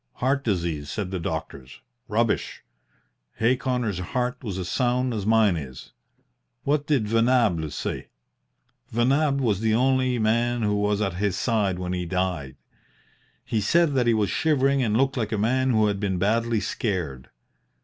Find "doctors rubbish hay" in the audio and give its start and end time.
1.19-3.55